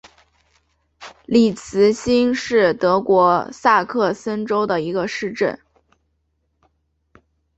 [1.27, 5.59] 里茨兴是德国萨克森州的一个市镇。